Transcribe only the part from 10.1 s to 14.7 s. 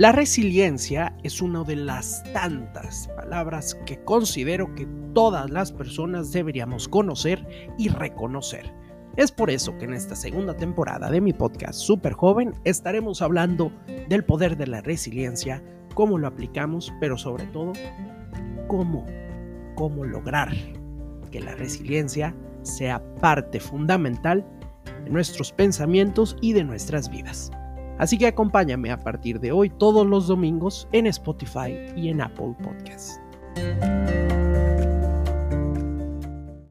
segunda temporada de mi podcast Super Joven estaremos hablando del poder de